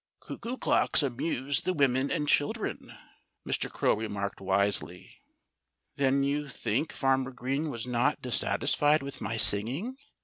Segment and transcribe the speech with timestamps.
[0.19, 2.91] "Cuckoo clocks amuse the women and children,"
[3.47, 3.69] Mr.
[3.69, 5.21] Crow remarked wisely.
[5.95, 9.95] "Then you think Farmer Green was not dissatisfied with my singing?